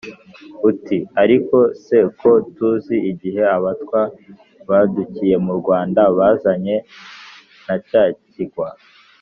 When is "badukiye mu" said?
4.69-5.53